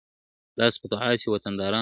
[0.59, 1.79] لاس په دعا سی وطندارانو,